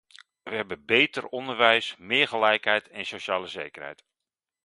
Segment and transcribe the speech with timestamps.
[0.43, 4.05] We hebben beter onderwijs en meer gelijkheid en sociale zekerheid.